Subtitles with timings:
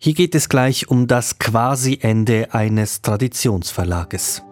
[0.00, 4.44] Hier geht es gleich um das Quasi-Ende eines Traditionsverlages.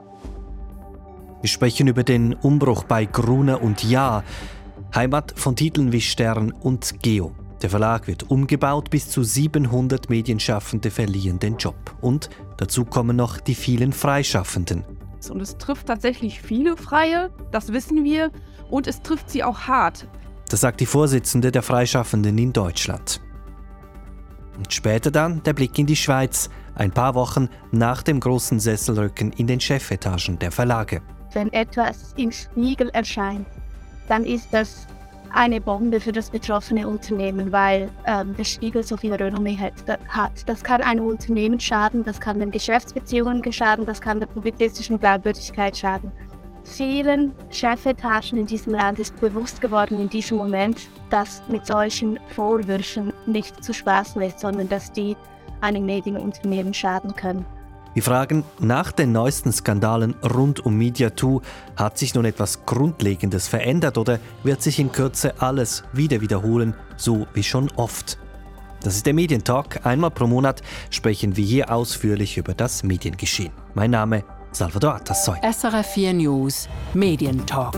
[1.40, 4.24] Wir sprechen über den Umbruch bei Gruner und Ja,
[4.92, 7.32] Heimat von Titeln wie Stern und Geo.
[7.62, 11.94] Der Verlag wird umgebaut, bis zu 700 Medienschaffende verlieren den Job.
[12.00, 14.84] Und dazu kommen noch die vielen Freischaffenden.
[15.30, 18.32] Und es trifft tatsächlich viele Freie, das wissen wir,
[18.68, 20.08] und es trifft sie auch hart.
[20.48, 23.20] Das sagt die Vorsitzende der Freischaffenden in Deutschland.
[24.56, 29.32] Und später dann der Blick in die Schweiz, ein paar Wochen nach dem großen Sesselrücken
[29.32, 31.02] in den Chefetagen der Verlage.
[31.32, 33.46] Wenn etwas im Spiegel erscheint,
[34.08, 34.86] dann ist das
[35.34, 39.74] eine Bombe für das betroffene Unternehmen, weil ähm, der Spiegel so viel Renommee hat.
[40.46, 45.76] Das kann einem Unternehmen schaden, das kann den Geschäftsbeziehungen schaden, das kann der publizistischen Glaubwürdigkeit
[45.76, 46.10] schaden.
[46.66, 53.12] Vielen Chefetagen in diesem Land ist bewusst geworden in diesem Moment, dass mit solchen Vorwürfen
[53.24, 55.16] nicht zu spaßen ist, sondern dass die
[55.60, 57.46] einem Medienunternehmen schaden können.
[57.94, 61.40] Wir fragen nach den neuesten Skandalen rund um MediaTo,
[61.76, 67.26] hat sich nun etwas Grundlegendes verändert oder wird sich in Kürze alles wieder wiederholen, so
[67.32, 68.18] wie schon oft?
[68.82, 69.86] Das ist der Medientalk.
[69.86, 73.52] Einmal pro Monat sprechen wir hier ausführlich über das Mediengeschehen.
[73.74, 74.24] Mein Name
[74.56, 75.36] Salvador Atassoy.
[75.42, 77.76] SRF 4 News Medientalk.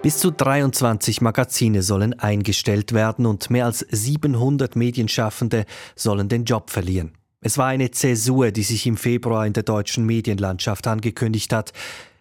[0.00, 5.64] Bis zu 23 Magazine sollen eingestellt werden und mehr als 700 Medienschaffende
[5.96, 7.14] sollen den Job verlieren.
[7.40, 11.72] Es war eine Zäsur, die sich im Februar in der deutschen Medienlandschaft angekündigt hat.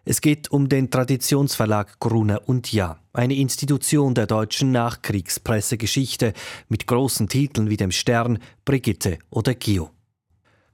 [0.03, 6.33] Es geht um den Traditionsverlag Gruner und Ja, eine Institution der deutschen Nachkriegspressegeschichte
[6.67, 9.91] mit großen Titeln wie dem Stern, Brigitte oder Gio.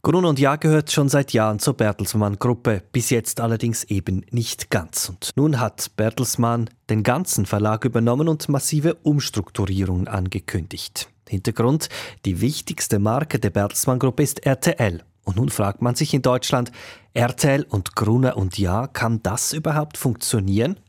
[0.05, 5.07] Grun und Ja gehört schon seit Jahren zur Bertelsmann-Gruppe, bis jetzt allerdings eben nicht ganz.
[5.07, 11.07] Und nun hat Bertelsmann den ganzen Verlag übernommen und massive Umstrukturierungen angekündigt.
[11.29, 11.87] Hintergrund,
[12.25, 15.01] die wichtigste Marke der Bertelsmann-Gruppe ist RTL.
[15.23, 16.73] Und nun fragt man sich in Deutschland,
[17.13, 20.81] RTL und Gruner und Ja, kann das überhaupt funktionieren?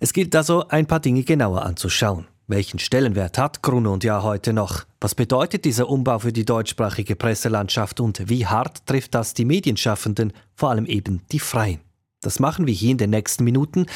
[0.00, 2.26] Es gilt also, ein paar Dinge genauer anzuschauen.
[2.48, 4.84] Welchen Stellenwert hat Gruner und Ja heute noch?
[5.00, 10.32] Was bedeutet dieser Umbau für die deutschsprachige Presselandschaft und wie hart trifft das die Medienschaffenden,
[10.54, 11.80] vor allem eben die Freien?
[12.20, 13.86] Das machen wir hier in den nächsten Minuten.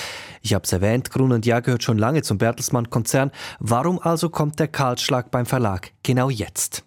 [0.42, 3.30] Ich habe es erwähnt, Grun und Ja gehört schon lange zum Bertelsmann-Konzern.
[3.60, 6.84] Warum also kommt der Kahlschlag beim Verlag genau jetzt?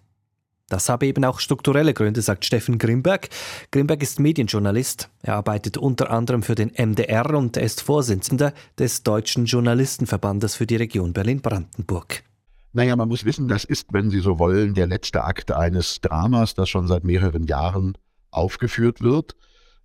[0.74, 3.28] Das habe eben auch strukturelle Gründe, sagt Steffen Grimberg.
[3.70, 5.08] Grimberg ist Medienjournalist.
[5.22, 10.66] Er arbeitet unter anderem für den MDR und er ist Vorsitzender des Deutschen Journalistenverbandes für
[10.66, 12.24] die Region Berlin-Brandenburg.
[12.72, 16.54] Naja, man muss wissen, das ist, wenn Sie so wollen, der letzte Akt eines Dramas,
[16.54, 17.96] das schon seit mehreren Jahren
[18.32, 19.36] aufgeführt wird.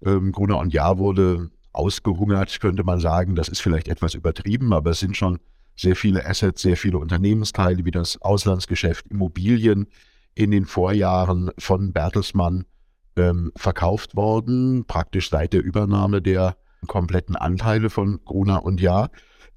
[0.03, 3.35] Ähm, Gruner und Jahr wurde ausgehungert, könnte man sagen.
[3.35, 5.37] Das ist vielleicht etwas übertrieben, aber es sind schon
[5.75, 9.85] sehr viele Assets, sehr viele Unternehmensteile wie das Auslandsgeschäft, Immobilien
[10.39, 12.63] in den Vorjahren von Bertelsmann
[13.17, 16.55] ähm, verkauft worden, praktisch seit der Übernahme der
[16.87, 19.09] kompletten Anteile von Gruner und Jahr.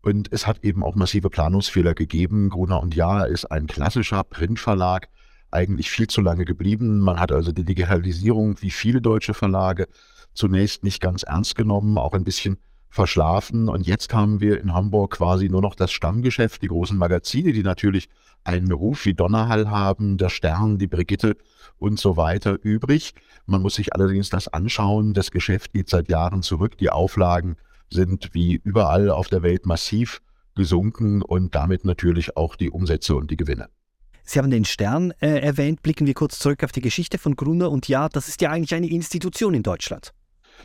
[0.03, 2.50] Und es hat eben auch massive Planungsfehler gegeben.
[2.50, 5.09] Gruner und Jahr ist ein klassischer Printverlag,
[5.53, 6.98] eigentlich viel zu lange geblieben.
[6.98, 9.87] Man hat also die Digitalisierung wie viele deutsche Verlage
[10.34, 12.59] zunächst nicht ganz ernst genommen, auch ein bisschen
[12.91, 13.69] verschlafen.
[13.69, 17.62] Und jetzt haben wir in Hamburg quasi nur noch das Stammgeschäft, die großen Magazine, die
[17.62, 18.09] natürlich
[18.44, 21.36] einen Ruf wie Donnerhall haben, der Stern, die Brigitte
[21.78, 23.14] und so weiter übrig.
[23.47, 25.14] Man muss sich allerdings das anschauen.
[25.14, 26.78] Das Geschäft geht seit Jahren zurück.
[26.78, 27.56] Die Auflagen
[27.91, 30.20] sind wie überall auf der Welt massiv
[30.54, 33.69] gesunken und damit natürlich auch die Umsätze und die Gewinne.
[34.25, 35.82] Sie haben den Stern äh, erwähnt.
[35.82, 38.74] Blicken wir kurz zurück auf die Geschichte von Gruner und ja, das ist ja eigentlich
[38.74, 40.12] eine Institution in Deutschland.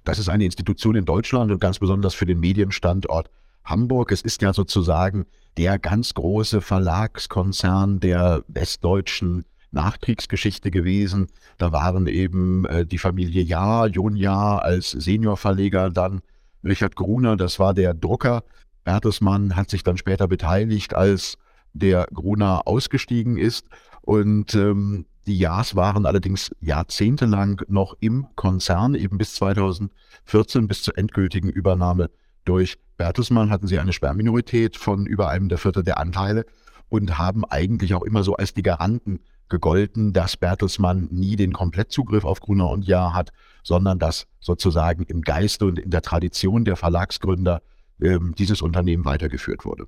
[0.03, 3.29] Das ist eine Institution in Deutschland und ganz besonders für den Medienstandort
[3.69, 4.11] Hamburg.
[4.11, 5.25] Es ist ja sozusagen
[5.57, 11.27] der ganz große Verlagskonzern der westdeutschen Nachkriegsgeschichte gewesen.
[11.57, 16.21] Da waren eben äh, die Familie Jahr, Jon Jahr als Seniorverleger, dann
[16.63, 18.43] Richard Gruner, das war der Drucker.
[18.83, 21.37] Bertelsmann hat sich dann später beteiligt, als
[21.73, 23.67] der Gruner ausgestiegen ist.
[24.01, 30.97] Und ähm, die Ja's waren allerdings jahrzehntelang noch im Konzern, eben bis 2014, bis zur
[30.97, 32.09] endgültigen Übernahme
[32.47, 36.45] durch Bertelsmann hatten sie eine Sperrminorität von über einem der Viertel der Anteile
[36.89, 42.25] und haben eigentlich auch immer so als die Garanten gegolten, dass Bertelsmann nie den Komplettzugriff
[42.25, 43.31] auf Gruner und Jahr hat,
[43.63, 47.61] sondern dass sozusagen im Geiste und in der Tradition der Verlagsgründer
[48.01, 49.87] ähm, dieses Unternehmen weitergeführt wurde.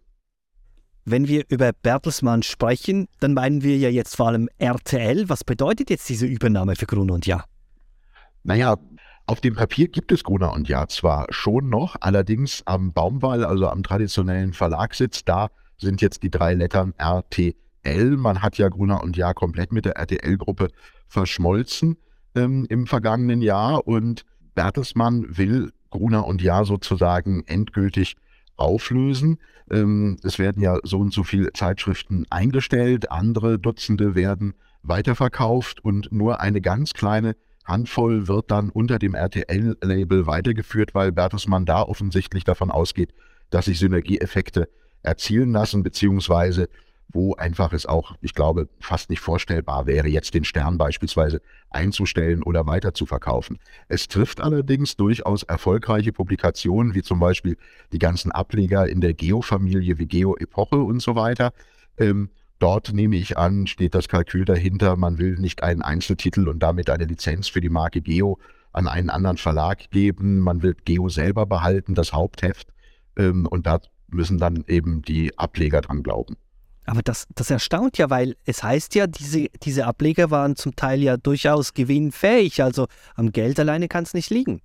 [1.05, 5.27] Wenn wir über Bertelsmann sprechen, dann meinen wir ja jetzt vor allem RTL.
[5.27, 7.45] Was bedeutet jetzt diese Übernahme für Gruner und Jahr?
[8.43, 8.77] Naja,
[9.29, 13.67] auf dem Papier gibt es Gruner und Jahr zwar schon noch, allerdings am Baumwall, also
[13.67, 18.17] am traditionellen Verlagssitz, da sind jetzt die drei Lettern RTL.
[18.17, 20.69] Man hat ja Gruner und Jahr komplett mit der RTL-Gruppe
[21.07, 21.97] verschmolzen
[22.33, 28.15] ähm, im vergangenen Jahr und Bertelsmann will Gruner und Jahr sozusagen endgültig
[28.55, 29.37] auflösen.
[29.69, 36.11] Ähm, es werden ja so und so viele Zeitschriften eingestellt, andere Dutzende werden weiterverkauft und
[36.11, 37.35] nur eine ganz kleine
[37.69, 43.13] Handvoll wird dann unter dem RTL-Label weitergeführt, weil Bertelsmann da offensichtlich davon ausgeht,
[43.49, 44.69] dass sich Synergieeffekte
[45.03, 46.67] erzielen lassen, beziehungsweise
[47.11, 52.43] wo einfach es auch, ich glaube, fast nicht vorstellbar wäre, jetzt den Stern beispielsweise einzustellen
[52.43, 53.57] oder weiter zu verkaufen.
[53.87, 57.57] Es trifft allerdings durchaus erfolgreiche Publikationen, wie zum Beispiel
[57.91, 61.51] die ganzen Ableger in der Geo-Familie wie Geo-Epoche und so weiter.
[61.97, 66.59] Ähm, dort nehme ich an, steht das Kalkül dahinter, man will nicht einen Einzeltitel und
[66.59, 68.37] damit eine Lizenz für die Marke Geo
[68.71, 70.39] an einen anderen Verlag geben.
[70.39, 72.67] Man will Geo selber behalten, das Hauptheft.
[73.17, 76.35] Ähm, und da müssen dann eben die Ableger dran glauben.
[76.85, 81.01] Aber das, das erstaunt ja, weil es heißt ja, diese, diese Ableger waren zum Teil
[81.03, 82.63] ja durchaus gewinnfähig.
[82.63, 84.61] Also am Geld alleine kann es nicht liegen.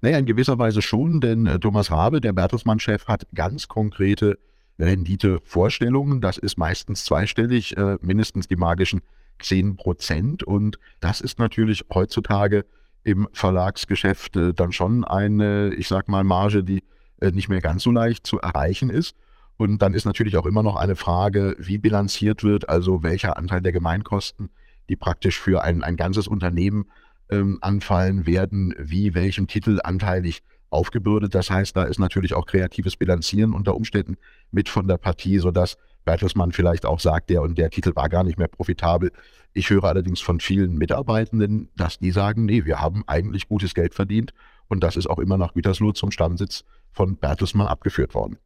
[0.00, 4.38] Naja, in gewisser Weise schon, denn äh, Thomas Rabe, der Bertelsmann-Chef, hat ganz konkrete
[4.78, 6.20] Renditevorstellungen.
[6.20, 9.02] Das ist meistens zweistellig, äh, mindestens die magischen
[9.40, 10.42] 10 Prozent.
[10.42, 12.64] Und das ist natürlich heutzutage
[13.04, 16.82] im Verlagsgeschäft äh, dann schon eine, ich sag mal, Marge, die
[17.20, 19.14] äh, nicht mehr ganz so leicht zu erreichen ist.
[19.56, 23.62] Und dann ist natürlich auch immer noch eine Frage, wie bilanziert wird, also welcher Anteil
[23.62, 24.50] der Gemeinkosten,
[24.88, 26.86] die praktisch für ein, ein ganzes Unternehmen
[27.30, 31.34] ähm, anfallen, werden wie welchem Titel anteilig aufgebürdet.
[31.34, 34.16] Das heißt, da ist natürlich auch kreatives Bilanzieren unter Umständen
[34.50, 38.24] mit von der Partie, sodass Bertelsmann vielleicht auch sagt, der und der Titel war gar
[38.24, 39.12] nicht mehr profitabel.
[39.52, 43.94] Ich höre allerdings von vielen Mitarbeitenden, dass die sagen, nee, wir haben eigentlich gutes Geld
[43.94, 44.32] verdient
[44.68, 48.38] und das ist auch immer nach Gütersloh zum Stammsitz von Bertelsmann abgeführt worden.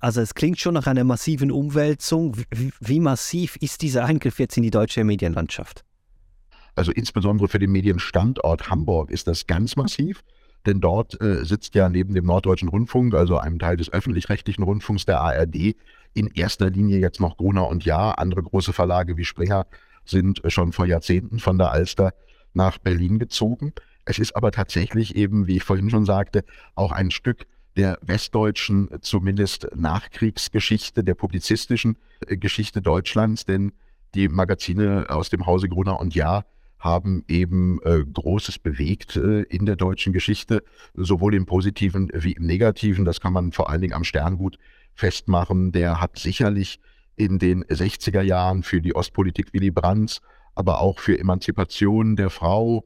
[0.00, 2.36] Also es klingt schon nach einer massiven Umwälzung.
[2.50, 5.84] Wie, wie, massiv ist dieser Eingriff jetzt in die deutsche Medienlandschaft?
[6.76, 10.22] Also insbesondere für den Medienstandort Hamburg ist das ganz massiv,
[10.66, 15.06] denn dort äh, sitzt ja neben dem Norddeutschen Rundfunk, also einem Teil des öffentlich-rechtlichen Rundfunks
[15.06, 15.76] der ARD,
[16.14, 18.18] in erster Linie jetzt noch Gruner und Jahr.
[18.18, 19.66] Andere große Verlage wie Springer
[20.04, 22.12] sind schon vor Jahrzehnten von der Alster
[22.54, 23.72] nach Berlin gezogen.
[24.04, 26.44] Es ist aber tatsächlich eben, wie ich vorhin schon sagte,
[26.74, 27.46] auch ein Stück
[27.76, 31.96] der westdeutschen, zumindest Nachkriegsgeschichte, der publizistischen
[32.26, 33.72] äh, Geschichte Deutschlands, denn
[34.14, 36.46] die Magazine aus dem Hause Gruner und Jahr
[36.78, 40.62] haben eben äh, Großes bewegt äh, in der deutschen Geschichte,
[40.94, 43.04] sowohl im Positiven wie im Negativen.
[43.04, 44.58] Das kann man vor allen Dingen am Sterngut
[44.94, 45.72] festmachen.
[45.72, 46.80] Der hat sicherlich
[47.16, 50.20] in den 60er Jahren für die Ostpolitik Willy Brandts,
[50.54, 52.84] aber auch für Emanzipation der Frau,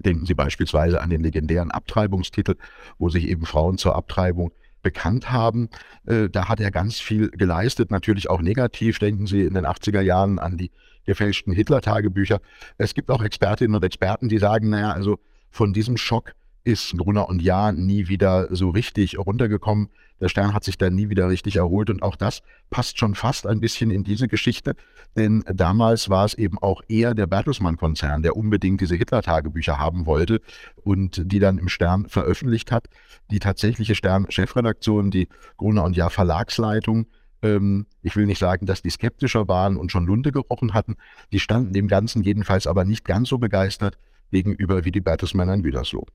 [0.00, 2.56] Denken Sie beispielsweise an den legendären Abtreibungstitel,
[2.98, 4.52] wo sich eben Frauen zur Abtreibung
[4.82, 5.68] bekannt haben.
[6.06, 8.98] Äh, da hat er ganz viel geleistet, natürlich auch negativ.
[8.98, 10.72] Denken Sie in den 80er Jahren an die
[11.04, 12.40] gefälschten Hitler-Tagebücher.
[12.78, 15.18] Es gibt auch Expertinnen und Experten, die sagen, naja, also
[15.50, 16.34] von diesem Schock
[16.64, 19.90] ist Brunner und Jahr nie wieder so richtig runtergekommen.
[20.20, 22.40] Der Stern hat sich da nie wieder richtig erholt und auch das
[22.70, 24.74] passt schon fast ein bisschen in diese Geschichte,
[25.16, 30.40] denn damals war es eben auch eher der Bertelsmann-Konzern, der unbedingt diese Hitler-Tagebücher haben wollte
[30.76, 32.86] und die dann im Stern veröffentlicht hat.
[33.30, 35.28] Die tatsächliche Stern-Chefredaktion, die
[35.58, 37.06] Gruner und Jahr Verlagsleitung,
[37.44, 40.96] ähm, ich will nicht sagen, dass die skeptischer waren und schon Lunte gerochen hatten,
[41.32, 43.98] die standen dem Ganzen jedenfalls aber nicht ganz so begeistert
[44.30, 46.06] gegenüber wie die Bertelsmänner in Gütersloh.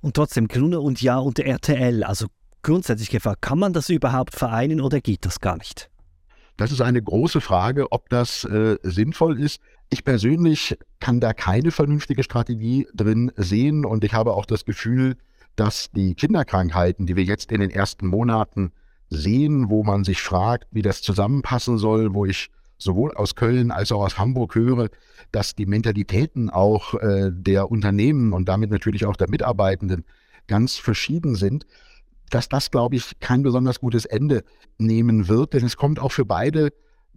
[0.00, 2.28] Und trotzdem Gruner und Ja und RTL, also
[2.62, 5.90] grundsätzlich gefragt, kann man das überhaupt vereinen oder geht das gar nicht?
[6.56, 9.60] Das ist eine große Frage, ob das äh, sinnvoll ist.
[9.90, 15.16] Ich persönlich kann da keine vernünftige Strategie drin sehen und ich habe auch das Gefühl,
[15.56, 18.72] dass die Kinderkrankheiten, die wir jetzt in den ersten Monaten
[19.14, 23.92] sehen, wo man sich fragt, wie das zusammenpassen soll, wo ich sowohl aus Köln als
[23.92, 24.88] auch aus Hamburg höre,
[25.32, 30.04] dass die Mentalitäten auch äh, der Unternehmen und damit natürlich auch der Mitarbeitenden
[30.46, 31.66] ganz verschieden sind,
[32.30, 34.44] dass das, glaube ich, kein besonders gutes Ende
[34.78, 36.72] nehmen wird, denn es kommt auch für beide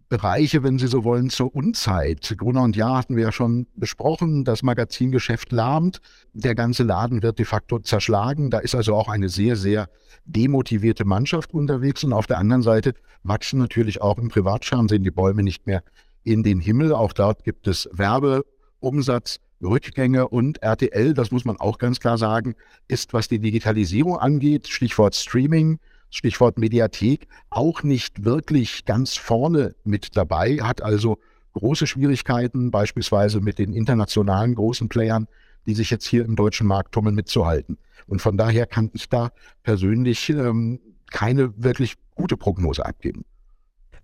[0.09, 2.33] Bereiche, wenn Sie so wollen, zur Unzeit.
[2.37, 5.99] Gruner und Jahr hatten wir ja schon besprochen, das Magazingeschäft lahmt,
[6.33, 9.89] der ganze Laden wird de facto zerschlagen, da ist also auch eine sehr, sehr
[10.25, 12.03] demotivierte Mannschaft unterwegs.
[12.03, 15.83] Und auf der anderen Seite wachsen natürlich auch im Privatfernsehen die Bäume nicht mehr
[16.23, 16.93] in den Himmel.
[16.93, 22.55] Auch dort gibt es Werbeumsatz, Rückgänge und RTL, das muss man auch ganz klar sagen,
[22.87, 30.15] ist, was die Digitalisierung angeht, Stichwort Streaming, Stichwort Mediathek, auch nicht wirklich ganz vorne mit
[30.15, 31.17] dabei, hat also
[31.53, 35.27] große Schwierigkeiten, beispielsweise mit den internationalen großen Playern,
[35.65, 37.77] die sich jetzt hier im deutschen Markt tummeln, mitzuhalten.
[38.07, 39.31] Und von daher kann ich da
[39.63, 40.79] persönlich ähm,
[41.11, 43.25] keine wirklich gute Prognose abgeben.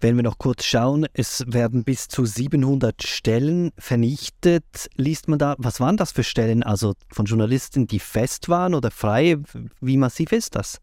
[0.01, 4.89] Wenn wir noch kurz schauen, es werden bis zu 700 Stellen vernichtet.
[4.95, 6.61] Liest man da, was waren das für Stellen?
[6.61, 9.37] Also von Journalisten, die fest waren oder frei?
[9.79, 10.81] Wie massiv ist das?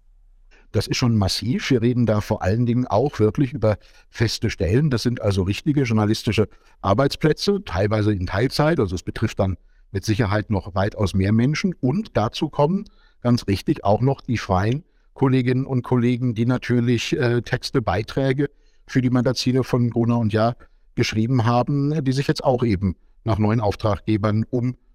[0.72, 1.70] Das ist schon massiv.
[1.70, 3.76] Wir reden da vor allen Dingen auch wirklich über
[4.08, 4.90] feste Stellen.
[4.90, 6.48] Das sind also richtige journalistische
[6.80, 8.78] Arbeitsplätze, teilweise in Teilzeit.
[8.78, 9.56] Also es betrifft dann
[9.90, 11.74] mit Sicherheit noch weitaus mehr Menschen.
[11.80, 12.84] Und dazu kommen
[13.20, 14.84] ganz richtig auch noch die freien
[15.14, 18.48] Kolleginnen und Kollegen, die natürlich äh, Texte, Beiträge
[18.86, 20.56] für die Magazine von Gruner und Jahr
[20.94, 24.44] geschrieben haben, die sich jetzt auch eben nach neuen Auftraggebern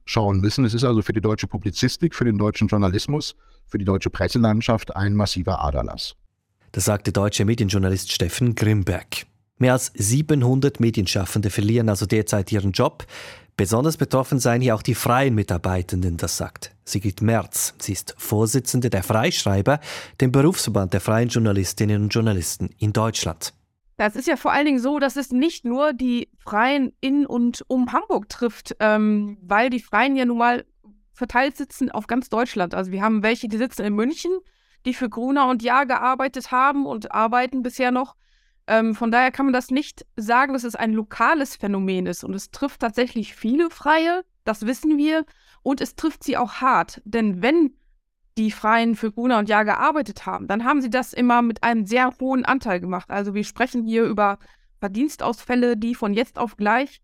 [0.06, 0.66] umschauen müssen.
[0.66, 3.36] Es ist also für die deutsche Publizistik, für den deutschen Journalismus,
[3.68, 6.16] für die deutsche Presselandschaft ein massiver Aderlass.
[6.72, 9.26] Das sagte deutsche Medienjournalist Steffen Grimberg.
[9.58, 13.06] Mehr als 700 Medienschaffende verlieren also derzeit ihren Job.
[13.58, 17.74] Besonders betroffen seien hier auch die freien Mitarbeitenden, das sagt Sigrid Merz.
[17.80, 19.80] Sie ist Vorsitzende der Freischreiber,
[20.20, 23.54] dem Berufsverband der freien Journalistinnen und Journalisten in Deutschland.
[23.98, 27.64] Das ist ja vor allen Dingen so, dass es nicht nur die Freien in und
[27.68, 30.66] um Hamburg trifft, ähm, weil die Freien ja nun mal
[31.14, 32.76] verteilt sitzen auf ganz Deutschland.
[32.76, 34.32] Also wir haben welche, die sitzen in München,
[34.86, 38.16] die für Gruner und Jahr gearbeitet haben und arbeiten bisher noch.
[38.68, 42.24] Ähm, von daher kann man das nicht sagen, dass es ein lokales Phänomen ist.
[42.24, 45.26] Und es trifft tatsächlich viele Freie, das wissen wir.
[45.64, 47.02] Und es trifft sie auch hart.
[47.06, 47.76] Denn wenn
[48.38, 51.86] die Freien für Gruner und Jahr gearbeitet haben, dann haben sie das immer mit einem
[51.86, 53.10] sehr hohen Anteil gemacht.
[53.10, 54.40] Also wir sprechen hier über
[54.80, 57.02] Verdienstausfälle, die von jetzt auf gleich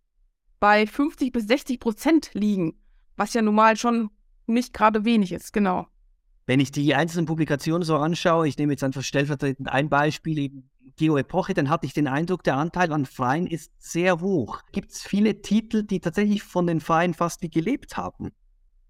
[0.60, 2.76] bei 50 bis 60 Prozent liegen.
[3.16, 4.10] Was ja normal schon
[4.46, 5.88] nicht gerade wenig ist, genau.
[6.46, 10.70] Wenn ich die einzelnen Publikationen so anschaue, ich nehme jetzt einfach stellvertretend ein Beispiel, eben
[10.98, 14.62] Geo-Epoche, dann hatte ich den Eindruck, der Anteil an Freien ist sehr hoch.
[14.72, 18.32] Gibt es viele Titel, die tatsächlich von den Freien fast wie gelebt haben?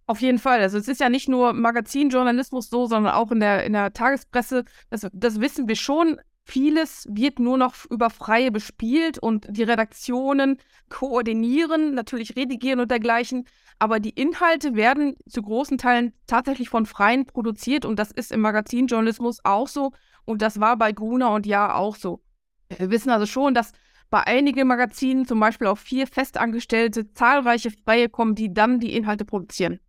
[0.08, 0.62] Auf jeden Fall.
[0.62, 4.65] Also es ist ja nicht nur Magazinjournalismus so, sondern auch in der, in der Tagespresse.
[4.89, 6.20] Das, das wissen wir schon.
[6.43, 10.58] Vieles wird nur noch über Freie bespielt und die Redaktionen
[10.89, 13.46] koordinieren, natürlich redigieren und dergleichen.
[13.79, 18.41] Aber die Inhalte werden zu großen Teilen tatsächlich von Freien produziert und das ist im
[18.41, 19.91] Magazinjournalismus auch so.
[20.25, 22.22] Und das war bei Gruner und Ja auch so.
[22.70, 23.72] Wir wissen also schon, dass
[24.10, 29.25] bei einigen Magazinen zum Beispiel auch vier Festangestellte, zahlreiche Freie kommen, die dann die Inhalte
[29.25, 29.79] produzieren.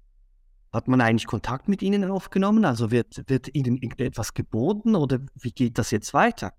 [0.73, 2.65] Hat man eigentlich Kontakt mit ihnen aufgenommen?
[2.65, 6.53] Also wird, wird ihnen irgendetwas geboten oder wie geht das jetzt weiter?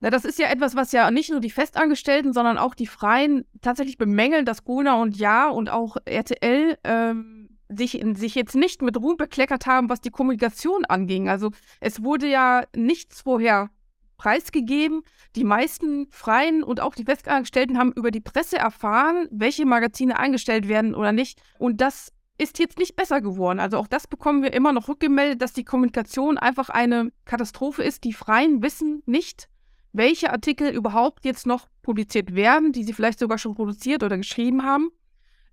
[0.00, 3.44] Na, das ist ja etwas, was ja nicht nur die Festangestellten, sondern auch die Freien
[3.60, 8.96] tatsächlich bemängeln, dass Gruner und Ja und auch RTL ähm, sich, sich jetzt nicht mit
[8.96, 11.28] Ruhm bekleckert haben, was die Kommunikation anging.
[11.28, 13.70] Also es wurde ja nichts vorher
[14.16, 15.02] preisgegeben.
[15.36, 20.66] Die meisten Freien und auch die Festangestellten haben über die Presse erfahren, welche Magazine eingestellt
[20.66, 21.40] werden oder nicht.
[21.58, 23.60] Und das ist jetzt nicht besser geworden.
[23.60, 28.04] Also auch das bekommen wir immer noch rückgemeldet, dass die Kommunikation einfach eine Katastrophe ist.
[28.04, 29.48] Die Freien wissen nicht,
[29.92, 34.64] welche Artikel überhaupt jetzt noch publiziert werden, die sie vielleicht sogar schon produziert oder geschrieben
[34.64, 34.90] haben.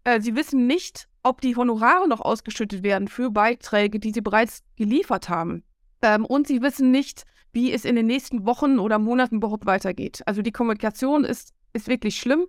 [0.06, 4.64] Äh, sie wissen nicht, ob die Honorare noch ausgeschüttet werden für Beiträge, die sie bereits
[4.78, 5.64] geliefert haben.
[6.02, 10.22] Ähm, und sie wissen nicht, wie es in den nächsten Wochen oder Monaten überhaupt weitergeht.
[10.26, 12.46] Also die Kommunikation ist, ist wirklich schlimm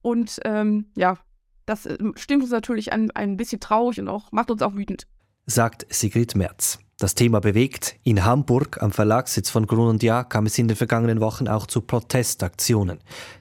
[0.00, 1.18] und ähm, ja,
[1.66, 5.06] das äh, stimmt uns natürlich ein, ein bisschen traurig und auch macht uns auch wütend.
[5.46, 6.78] Sagt Sigrid Merz.
[6.98, 7.96] Das Thema bewegt.
[8.04, 11.66] In Hamburg, am Verlagssitz von Grun und Jahr, kam es in den vergangenen Wochen auch
[11.66, 13.00] zu Protestaktionen.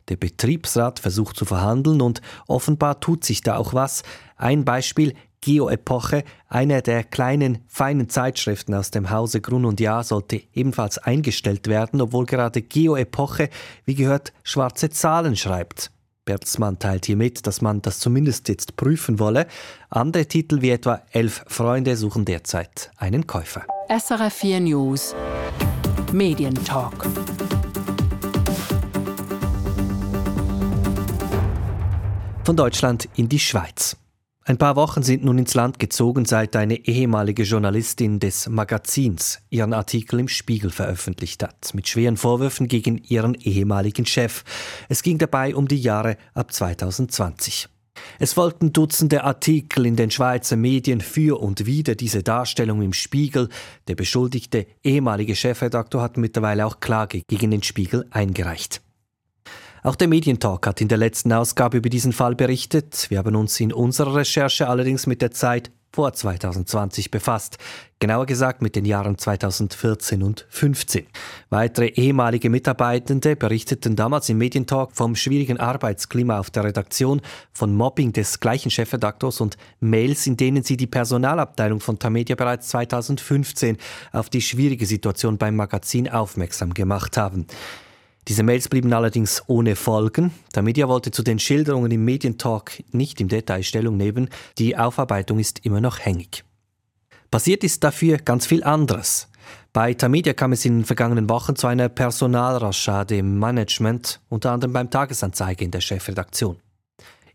[0.09, 4.01] Der Betriebsrat versucht zu verhandeln und offenbar tut sich da auch was.
[4.35, 10.41] Ein Beispiel, Geo-Epoche, eine der kleinen, feinen Zeitschriften aus dem Hause Grun und Jahr, sollte
[10.53, 13.49] ebenfalls eingestellt werden, obwohl gerade Geo-Epoche,
[13.85, 15.91] wie gehört, schwarze Zahlen schreibt.
[16.25, 19.47] Bertelsmann teilt hier mit, dass man das zumindest jetzt prüfen wolle.
[19.89, 23.65] Andere Titel wie etwa Elf Freunde suchen derzeit einen Käufer.
[23.89, 25.15] SRF 4 News
[26.11, 27.07] Medientalk.
[32.43, 33.97] Von Deutschland in die Schweiz.
[34.43, 39.71] Ein paar Wochen sind nun ins Land gezogen, seit eine ehemalige Journalistin des Magazins ihren
[39.71, 44.43] Artikel im Spiegel veröffentlicht hat, mit schweren Vorwürfen gegen ihren ehemaligen Chef.
[44.89, 47.69] Es ging dabei um die Jahre ab 2020.
[48.17, 53.47] Es folgten Dutzende Artikel in den Schweizer Medien für und wider diese Darstellung im Spiegel.
[53.87, 58.81] Der beschuldigte ehemalige Chefredaktor hat mittlerweile auch Klage gegen den Spiegel eingereicht.
[59.83, 63.07] Auch der Medientalk hat in der letzten Ausgabe über diesen Fall berichtet.
[63.09, 67.57] Wir haben uns in unserer Recherche allerdings mit der Zeit vor 2020 befasst.
[67.99, 71.07] Genauer gesagt mit den Jahren 2014 und 2015.
[71.49, 77.19] Weitere ehemalige Mitarbeitende berichteten damals im Medientalk vom schwierigen Arbeitsklima auf der Redaktion,
[77.51, 82.67] von Mobbing des gleichen Chefredaktors und Mails, in denen sie die Personalabteilung von Tamedia bereits
[82.69, 83.77] 2015
[84.11, 87.47] auf die schwierige Situation beim Magazin aufmerksam gemacht haben.
[88.27, 90.31] Diese Mails blieben allerdings ohne Folgen.
[90.53, 94.29] Der Media wollte zu den Schilderungen im Medientalk nicht im Detail Stellung nehmen.
[94.57, 96.43] Die Aufarbeitung ist immer noch hängig.
[97.31, 99.27] Passiert ist dafür ganz viel anderes.
[99.73, 104.73] Bei Tamedia kam es in den vergangenen Wochen zu einer Personalraschade im Management, unter anderem
[104.73, 106.57] beim Tagesanzeiger in der Chefredaktion.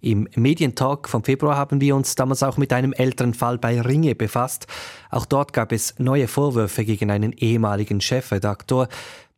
[0.02, 4.14] Im Medientalk vom Februar haben wir uns damals auch mit einem älteren Fall bei Ringe
[4.14, 4.66] befasst.
[5.10, 8.88] Auch dort gab es neue Vorwürfe gegen einen ehemaligen Chefredaktor.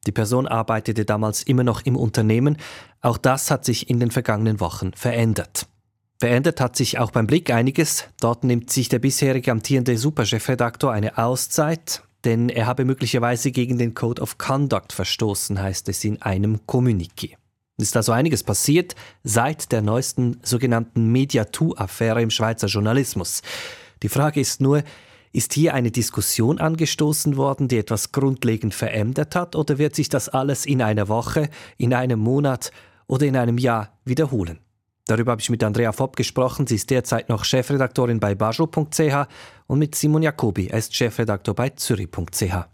[0.09, 2.57] Die Person arbeitete damals immer noch im Unternehmen.
[3.03, 5.67] Auch das hat sich in den vergangenen Wochen verändert.
[6.19, 8.05] Verändert hat sich auch beim Blick einiges.
[8.19, 13.93] Dort nimmt sich der bisherige amtierende Superchefredaktor eine Auszeit, denn er habe möglicherweise gegen den
[13.93, 17.35] Code of Conduct verstoßen, heißt es in einem Kommuniqué.
[17.77, 23.43] Es ist also einiges passiert seit der neuesten sogenannten Mediatou-Affäre im Schweizer Journalismus.
[24.03, 24.85] Die Frage ist nur,
[25.33, 30.29] ist hier eine Diskussion angestoßen worden, die etwas grundlegend verändert hat, oder wird sich das
[30.29, 32.73] alles in einer Woche, in einem Monat
[33.07, 34.61] oder in einem Jahr wiederholen?
[35.09, 36.67] Darüber habe ich mit Andrea Fopp gesprochen.
[36.67, 39.27] Sie ist derzeit noch Chefredaktorin bei bajo.ch
[39.67, 40.69] und mit Simon Jacobi.
[40.69, 42.69] Er ist Chefredaktor bei zürich.ch.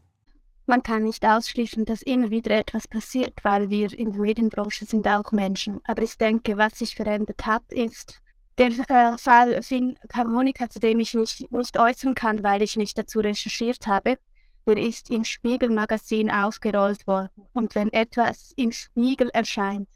[0.66, 5.06] Man kann nicht ausschließen, dass immer wieder etwas passiert, weil wir in der Medienbranche sind
[5.06, 5.80] auch Menschen.
[5.84, 8.20] Aber ich denke, was sich verändert hat, ist
[8.58, 12.96] der äh, Fall Finn Harmonika, zu dem ich mich nicht äußern kann, weil ich nicht
[12.96, 14.18] dazu recherchiert habe.
[14.66, 17.30] Der ist im Spiegel-Magazin aufgerollt worden.
[17.52, 19.88] Und wenn etwas im Spiegel erscheint,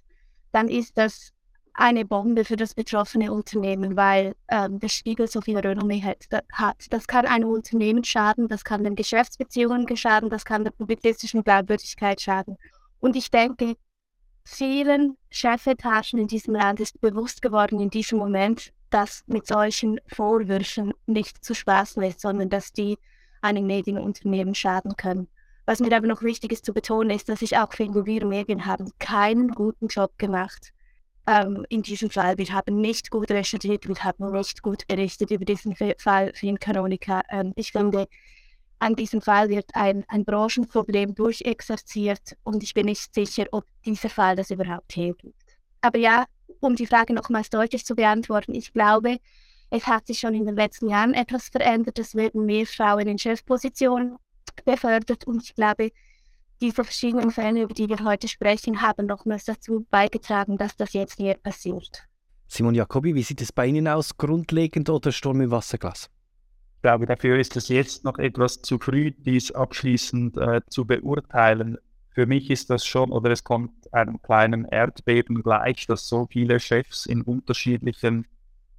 [0.52, 1.32] dann ist das
[1.78, 6.26] eine Bombe für das betroffene Unternehmen, weil ähm, der Spiegel so viel Renommee hat.
[6.90, 12.20] Das kann einem Unternehmen schaden, das kann den Geschäftsbeziehungen schaden, das kann der publizistischen Glaubwürdigkeit
[12.20, 12.58] schaden.
[12.98, 13.76] Und ich denke,
[14.49, 20.95] vielen Chefetagen in diesem Land ist bewusst geworden in diesem Moment, dass mit solchen Vorwürfen
[21.07, 22.99] nicht zu spaßen ist, sondern dass die
[23.43, 25.28] einem Medienunternehmen schaden können.
[25.67, 28.64] Was mir aber noch wichtig ist zu betonen, ist, dass ich auch finde, wir Medien
[28.64, 30.73] haben keinen guten Job gemacht
[31.26, 32.38] ähm, in diesem Fall.
[32.38, 37.21] Wir haben nicht gut recherchiert, wir haben nicht gut berichtet über diesen Fall Finn Canonica.
[37.28, 38.08] Ähm, ich finde,
[38.78, 44.08] an diesem Fall wird ein, ein Branchenproblem durchexerziert und ich bin nicht sicher, ob dieser
[44.08, 45.56] Fall das überhaupt hergibt.
[45.80, 46.26] Aber ja,
[46.60, 49.19] um die Frage nochmals deutlich zu beantworten, ich glaube,
[49.71, 51.99] es hat sich schon in den letzten Jahren etwas verändert.
[51.99, 54.17] Es werden mehr Frauen in Chefpositionen
[54.64, 55.91] befördert und ich glaube,
[56.60, 61.17] diese verschiedenen Fälle, über die wir heute sprechen, haben nochmals dazu beigetragen, dass das jetzt
[61.17, 62.08] hier passiert.
[62.49, 64.17] Simon Jacobi, wie sieht es bei Ihnen aus?
[64.17, 66.10] Grundlegend oder Sturm im Wasserglas?
[66.78, 71.76] Ich glaube, dafür ist es jetzt noch etwas zu früh, dies abschließend äh, zu beurteilen.
[72.10, 76.60] Für mich ist das schon, oder es kommt einem kleinen Erdbeben gleich, dass so viele
[76.60, 78.28] Chefs in unterschiedlichen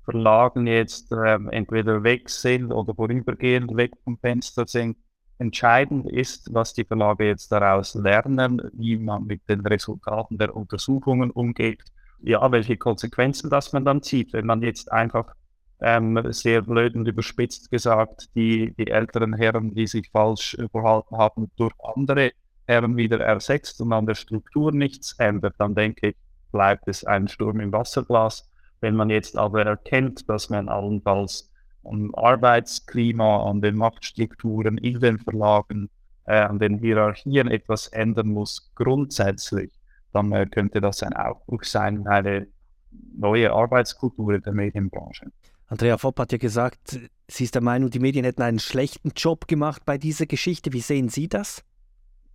[0.06, 4.96] Verlagen jetzt äh, entweder weg sind oder vorübergehend weg vom Fenster sind.
[5.38, 11.32] Entscheidend ist, was die Verlage jetzt daraus lernen, wie man mit den Resultaten der Untersuchungen
[11.32, 11.84] umgeht,
[12.22, 14.32] ja, welche Konsequenzen das man dann zieht.
[14.32, 15.36] Wenn man jetzt einfach
[15.82, 21.52] ähm, sehr blöd und überspitzt gesagt, die, die älteren Herren, die sich falsch verhalten haben,
[21.56, 22.32] durch andere
[22.68, 26.16] Herren wieder ersetzt und an der Struktur nichts ändert, dann denke ich,
[26.52, 28.50] bleibt es ein Sturm im Wasserglas.
[28.82, 31.52] Wenn man jetzt aber erkennt, dass man allenfalls
[31.84, 35.90] am Arbeitsklima, an den Machtstrukturen in den Verlagen,
[36.26, 39.72] äh, an den Hierarchien etwas ändern muss, grundsätzlich,
[40.14, 42.48] dann äh, könnte das ein Aufbruch sein, eine
[43.18, 45.32] neue Arbeitskultur in der Medienbranche.
[45.70, 49.48] Andrea Fopp hat ja gesagt, sie ist der Meinung, die Medien hätten einen schlechten Job
[49.48, 50.74] gemacht bei dieser Geschichte.
[50.74, 51.64] Wie sehen Sie das?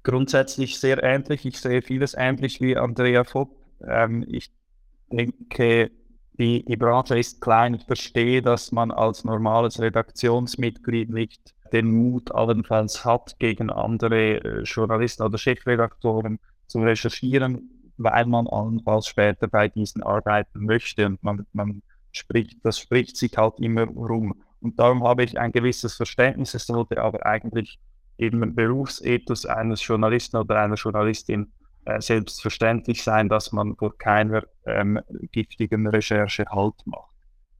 [0.05, 1.44] Grundsätzlich sehr ähnlich.
[1.44, 3.57] Ich sehe vieles ähnlich wie Andrea Fopp.
[3.85, 4.53] Ähm, ich
[5.11, 5.90] denke,
[6.35, 7.75] die, die Branche ist klein.
[7.75, 14.62] Ich verstehe, dass man als normales Redaktionsmitglied nicht den Mut allenfalls hat, gegen andere äh,
[14.62, 21.07] Journalisten oder Chefredaktoren zu recherchieren, weil man allenfalls später bei diesen arbeiten möchte.
[21.07, 21.83] Und man, man
[22.16, 24.35] spricht, das spricht sich halt immer rum.
[24.61, 26.55] Und darum habe ich ein gewisses Verständnis.
[26.55, 27.79] Es sollte aber eigentlich
[28.16, 31.53] im Berufsethos eines Journalisten oder einer Journalistin
[31.85, 35.00] äh, selbstverständlich sein, dass man vor keiner ähm,
[35.33, 37.12] giftigen Recherche Halt macht.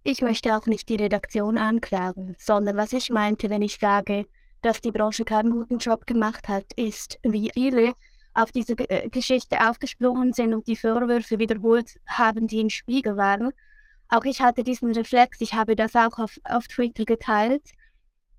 [0.05, 4.27] Ich möchte auch nicht die Redaktion anklagen, sondern was ich meinte, wenn ich sage,
[4.63, 7.95] dass die Branche keinen guten Job gemacht hat, ist, wie viele
[8.35, 13.51] auf diese äh, Geschichte aufgesprungen sind und die Vorwürfe wiederholt haben, die im Spiegel waren.
[14.15, 17.69] Auch ich hatte diesen Reflex, ich habe das auch auf, auf Twitter geteilt.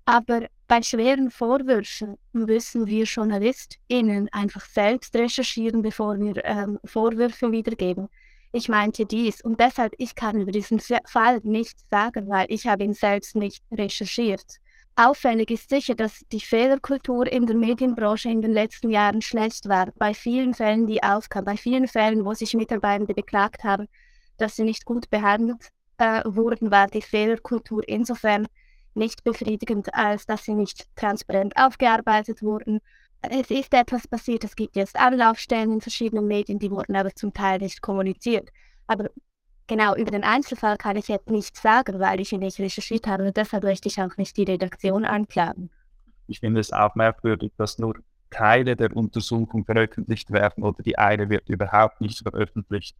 [0.06, 8.08] Aber bei schweren Vorwürfen müssen wir JournalistInnen einfach selbst recherchieren, bevor wir ähm, Vorwürfe wiedergeben.
[8.52, 12.84] Ich meinte dies und deshalb, ich kann über diesen Fall nichts sagen, weil ich habe
[12.84, 14.46] ihn selbst nicht recherchiert.
[14.94, 19.92] Auffällig ist sicher, dass die Fehlerkultur in der Medienbranche in den letzten Jahren schlecht war.
[19.96, 23.88] Bei vielen Fällen, die aufkamen, bei vielen Fällen, wo sich Mitarbeitende beklagt haben,
[24.36, 28.46] dass sie nicht gut behandelt äh, wurden, war die Fehlerkultur insofern
[28.94, 32.80] nicht befriedigend, als dass sie nicht transparent aufgearbeitet wurden.
[33.22, 37.32] Es ist etwas passiert, es gibt jetzt Anlaufstellen in verschiedenen Medien, die wurden aber zum
[37.32, 38.50] Teil nicht kommuniziert.
[38.86, 39.10] Aber
[39.68, 43.26] Genau, über den Einzelfall kann ich jetzt nichts sagen, weil ich ihn nicht recherchiert habe
[43.26, 45.70] und deshalb möchte ich auch nicht die Redaktion anklagen.
[46.28, 47.96] Ich finde es auch merkwürdig, dass nur
[48.30, 52.96] Teile der Untersuchung veröffentlicht werden oder die eine wird überhaupt nicht veröffentlicht.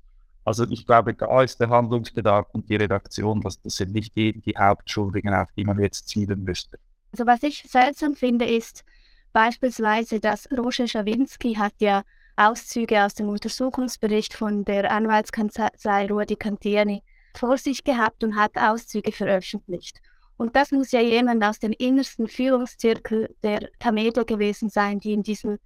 [0.46, 4.40] Also ich glaube, da ist der Handlungsbedarf und die Redaktion, das, das sind nicht die,
[4.40, 6.78] die Hauptschuldigen, auf die man jetzt zielen müsste.
[7.10, 8.84] Also was ich seltsam finde, ist
[9.32, 12.04] beispielsweise, dass Roger Schawinski hat ja
[12.36, 17.02] Auszüge aus dem Untersuchungsbericht von der Anwaltskanzlei Rudi Cantiani
[17.34, 20.00] vor sich gehabt und hat Auszüge veröffentlicht.
[20.36, 25.24] Und das muss ja jemand aus dem innersten Führungszirkel der Tamedo gewesen sein, die in
[25.24, 25.58] diesem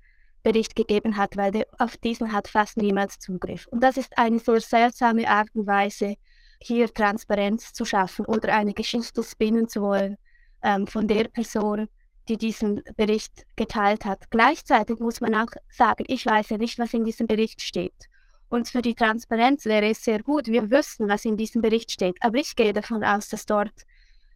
[0.42, 3.66] Bericht gegeben hat, weil auf diesen hat fast niemand Zugriff.
[3.68, 6.16] Und das ist eine sehr seltsame Art und Weise,
[6.62, 10.16] hier Transparenz zu schaffen oder eine Geschichte spinnen zu wollen
[10.62, 11.88] ähm, von der Person,
[12.28, 14.30] die diesen Bericht geteilt hat.
[14.30, 18.08] Gleichzeitig muss man auch sagen, ich weiß ja nicht, was in diesem Bericht steht.
[18.48, 22.16] Und für die Transparenz wäre es sehr gut, wir wüssten, was in diesem Bericht steht.
[22.20, 23.72] Aber ich gehe davon aus, dass dort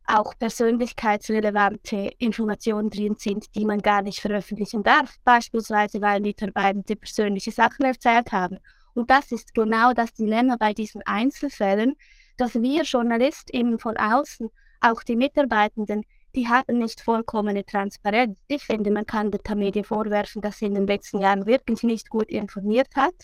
[0.06, 5.16] auch persönlichkeitsrelevante Informationen drin sind, die man gar nicht veröffentlichen darf.
[5.24, 8.58] Beispielsweise, weil Mitarbeitende persönliche Sachen erzählt haben.
[8.94, 11.96] Und das ist genau das Dilemma bei diesen Einzelfällen,
[12.36, 18.38] dass wir Journalisten von außen, auch die Mitarbeitenden, die hatten nicht vollkommene Transparenz.
[18.48, 22.10] Ich finde, man kann der Tamedia vorwerfen, dass sie in den letzten Jahren wirklich nicht
[22.10, 23.14] gut informiert hat.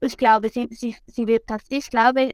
[0.00, 1.62] Ich glaube, sie, sie, sie wird das.
[1.68, 2.30] Ich glaube,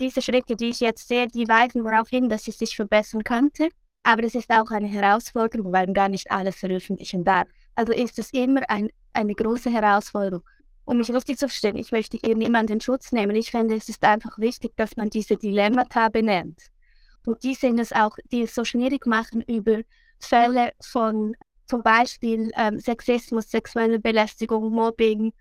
[0.00, 3.68] diese Schritte, die ich jetzt sehe, die weisen darauf hin, dass sie sich verbessern könnte.
[4.02, 7.48] Aber es ist auch eine Herausforderung, weil gar nicht alles veröffentlichen darf.
[7.74, 10.42] Also ist es immer ein, eine große Herausforderung.
[10.84, 13.36] Um mich richtig zu verstehen, ich möchte hier niemanden in Schutz nehmen.
[13.36, 16.58] Ich finde, es ist einfach wichtig, dass man diese Dilemmata benennt.
[17.26, 19.82] Und die sind es auch, die es so schwierig machen, über
[20.18, 25.34] Fälle von zum Beispiel ähm, Sexismus, sexuelle Belästigung, Mobbing,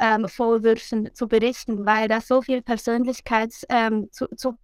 [0.00, 4.08] ähm, Vorwürfen zu berichten, weil da so viel Persönlichkeitsschutz, ähm,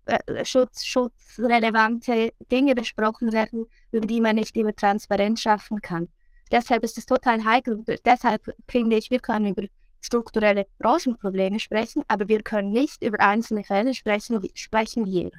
[0.07, 6.09] äh, Schutz, schutzrelevante Dinge besprochen werden, über die man nicht immer Transparenz schaffen kann.
[6.51, 7.85] Deshalb ist es total heikel.
[8.05, 9.63] Deshalb finde ich, wir können über
[10.01, 15.31] strukturelle Branchenprobleme sprechen, aber wir können nicht über einzelne Fälle sprechen, sprechen wir.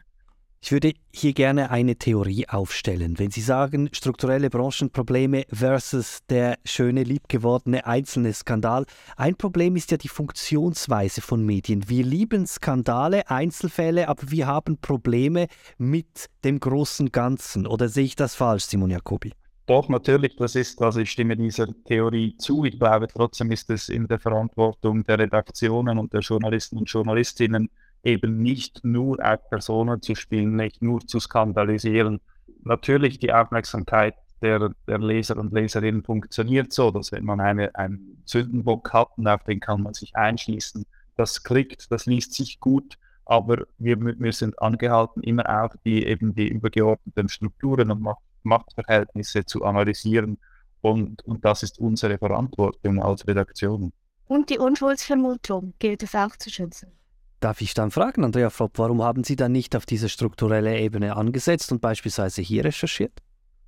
[0.64, 3.18] Ich würde hier gerne eine Theorie aufstellen.
[3.18, 8.86] Wenn Sie sagen, strukturelle Branchenprobleme versus der schöne, liebgewordene einzelne Skandal.
[9.18, 11.90] Ein Problem ist ja die Funktionsweise von Medien.
[11.90, 15.48] Wir lieben Skandale, Einzelfälle, aber wir haben Probleme
[15.80, 17.66] mit dem großen Ganzen.
[17.66, 19.34] Oder sehe ich das falsch, Simon Jacobi?
[19.66, 22.66] Doch, natürlich, das ist, also ich stimme dieser Theorie zu.
[22.66, 27.70] Ich glaube, trotzdem ist es in der Verantwortung der Redaktionen und der Journalisten und Journalistinnen,
[28.04, 32.20] eben nicht nur auf Personen zu spielen, nicht nur zu skandalisieren.
[32.64, 38.24] Natürlich die Aufmerksamkeit der, der Leser und Leserinnen funktioniert so, dass wenn man eine, einen
[38.26, 40.86] Sündenbock hat und auf den kann man sich einschließen,
[41.16, 46.34] das klickt, das liest sich gut, aber wir, wir sind angehalten, immer auch die eben
[46.34, 48.06] die übergeordneten Strukturen und
[48.44, 50.40] Machtverhältnisse zu analysieren
[50.82, 53.94] und, und das ist unsere Verantwortung als Redaktion.
[54.28, 56.92] Und die Unschuldsvermutung gilt es auch zu schützen.
[57.42, 61.16] Darf ich dann fragen, Andrea Fropp, warum haben Sie dann nicht auf diese strukturelle Ebene
[61.16, 63.14] angesetzt und beispielsweise hier recherchiert?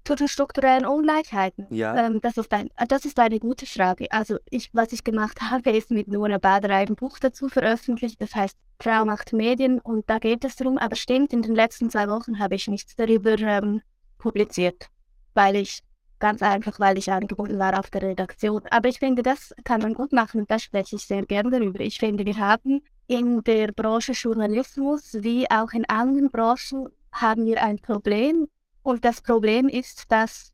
[0.05, 1.65] Zu den strukturellen Ungleichheiten.
[1.71, 2.05] Ja.
[2.05, 4.11] Ähm, das, ist ein, das ist eine gute Frage.
[4.11, 8.35] Also ich, was ich gemacht habe, ist mit Nora Bader ein Buch dazu veröffentlicht, das
[8.35, 12.07] heißt Frau macht Medien und da geht es darum, aber stimmt, in den letzten zwei
[12.09, 13.81] Wochen habe ich nichts darüber ähm,
[14.19, 14.87] publiziert,
[15.33, 15.79] weil ich
[16.19, 18.61] ganz einfach, weil ich angebunden war auf der Redaktion.
[18.69, 21.79] Aber ich finde, das kann man gut machen und da spreche ich sehr gerne darüber.
[21.79, 22.81] Ich finde, wir haben
[23.13, 28.47] in der Branche Journalismus wie auch in anderen Branchen haben wir ein Problem.
[28.81, 30.51] Und das Problem ist, dass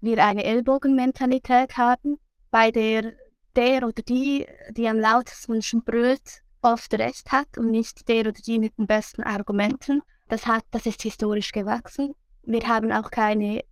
[0.00, 2.18] wir eine Ellbogenmentalität haben,
[2.50, 3.14] bei der
[3.56, 8.58] der oder die, die am lautesten brüllt, oft recht hat und nicht der oder die
[8.58, 10.02] mit den besten Argumenten.
[10.28, 12.14] Das, hat, das ist historisch gewachsen.
[12.42, 13.62] Wir haben auch keine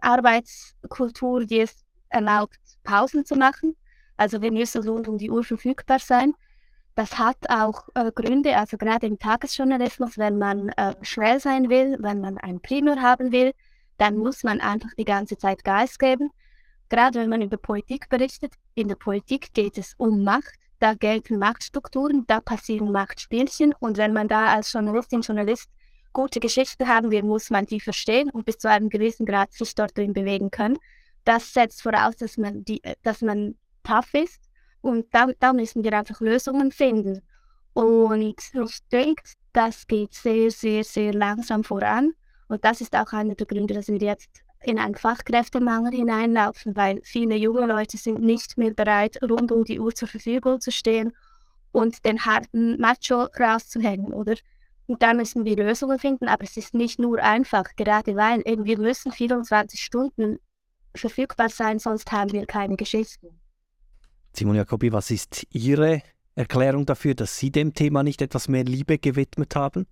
[0.00, 3.76] Arbeitskultur, die es erlaubt, Pausen zu machen.
[4.16, 6.34] Also wir müssen rund um die Uhr verfügbar sein.
[6.96, 11.98] Das hat auch äh, Gründe, also gerade im Tagesjournalismus, wenn man äh, schnell sein will,
[12.00, 13.52] wenn man ein Primär haben will,
[13.98, 16.30] dann muss man einfach die ganze Zeit Gas geben.
[16.88, 21.38] Gerade wenn man über Politik berichtet, in der Politik geht es um Macht, da gelten
[21.38, 25.68] Machtstrukturen, da passieren Machtspielchen und wenn man da als Journalistin, Journalist
[26.14, 29.74] gute Geschichten haben will, muss man die verstehen und bis zu einem gewissen Grad sich
[29.74, 30.78] dort drin bewegen können.
[31.24, 34.45] Das setzt voraus, dass man, die, dass man tough ist
[34.86, 37.20] und da, da müssen wir einfach Lösungen finden.
[37.74, 38.36] Und ich
[38.92, 39.22] denke,
[39.52, 42.12] das geht sehr, sehr, sehr langsam voran.
[42.46, 44.30] Und das ist auch einer der Gründe, dass wir jetzt
[44.62, 49.80] in einen Fachkräftemangel hineinlaufen, weil viele junge Leute sind nicht mehr bereit, rund um die
[49.80, 51.12] Uhr zur Verfügung zu stehen
[51.72, 54.36] und den harten Macho rauszuhängen, oder?
[54.86, 58.78] Und da müssen wir Lösungen finden, aber es ist nicht nur einfach, gerade weil wir
[58.78, 60.38] müssen 24 Stunden
[60.94, 63.40] verfügbar sein, sonst haben wir keine Geschichten.
[64.36, 66.02] Simon Jacobi, was ist Ihre
[66.34, 69.86] Erklärung dafür, dass Sie dem Thema nicht etwas mehr Liebe gewidmet haben?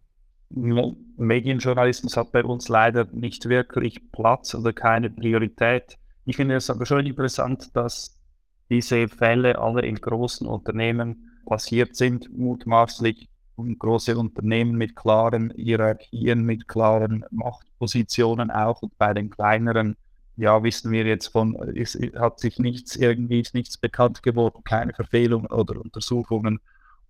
[0.50, 5.96] Medienjournalismus hat bei uns leider nicht wirklich Platz oder keine Priorität.
[6.26, 8.20] Ich finde es aber schon interessant, dass
[8.68, 16.68] diese Fälle alle in großen Unternehmen passiert sind, mutmaßlich große Unternehmen mit klaren Hierarchien, mit
[16.68, 18.82] klaren Machtpositionen auch.
[18.82, 19.96] Und bei den kleineren,
[20.36, 24.92] ja, wissen wir jetzt von, es hat sich nichts irgendwie, ist nichts bekannt geworden, keine
[24.92, 26.60] Verfehlungen oder Untersuchungen.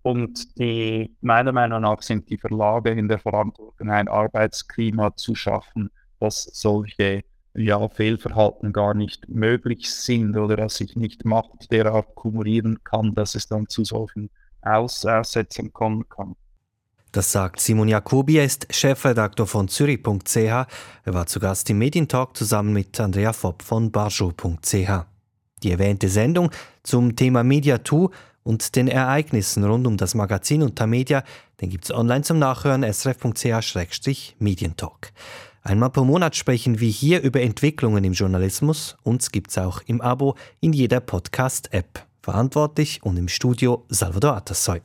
[0.03, 5.91] Und die, meiner Meinung nach sind die Verlage in der Verantwortung, ein Arbeitsklima zu schaffen,
[6.21, 12.83] dass solche ja, Fehlverhalten gar nicht möglich sind oder dass sich nicht Macht derart kumulieren
[12.85, 14.29] kann, dass es dann zu solchen
[14.61, 16.37] Aussetzungen kommen kann.
[17.14, 20.37] Das sagt Simon Jacobi, er ist Chefredakteur von Zürich.ch.
[20.37, 20.66] Er
[21.05, 25.05] war zu Gast im Medientalk zusammen mit Andrea Fopp von Barjo.ch.
[25.62, 26.50] Die erwähnte Sendung
[26.83, 28.11] zum Thema Media2
[28.42, 31.22] und den Ereignissen rund um das Magazin und Tamedia,
[31.61, 35.12] den gibt es online zum Nachhören srf.ch-medientalk.
[35.62, 38.96] Einmal pro Monat sprechen wir hier über Entwicklungen im Journalismus.
[39.05, 42.05] Uns gibt es auch im Abo in jeder Podcast-App.
[42.22, 44.81] Verantwortlich und im Studio Salvador Atassoy.